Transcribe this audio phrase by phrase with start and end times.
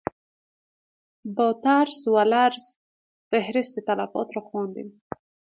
[1.35, 2.75] با ترس و لرز
[3.31, 5.01] فهرست تلفات را خواندیم.